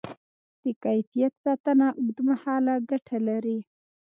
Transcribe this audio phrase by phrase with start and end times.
[0.63, 3.59] د کیفیت ساتنه اوږدمهاله ګټه لري.